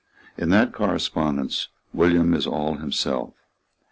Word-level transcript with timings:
In 0.35 0.49
that 0.49 0.73
correspondence 0.73 1.67
William 1.93 2.33
is 2.33 2.47
all 2.47 2.77
himself. 2.77 3.35